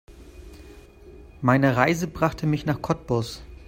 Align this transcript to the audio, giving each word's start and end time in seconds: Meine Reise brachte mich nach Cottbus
Meine 1.41 1.75
Reise 1.75 2.07
brachte 2.07 2.47
mich 2.47 2.65
nach 2.65 2.81
Cottbus 2.81 3.43